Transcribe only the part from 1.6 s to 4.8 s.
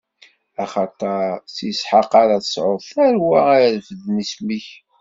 Isḥaq ara tesɛuḍ tarwa ara irefden isem-ik.